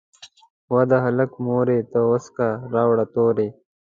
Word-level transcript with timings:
"وه 0.73 0.81
د 0.91 0.91
هلک 1.05 1.31
مورې 1.45 1.79
ته 1.91 1.99
وڅکي 2.09 2.49
راوړه 2.73 3.05
توري". 3.13 3.49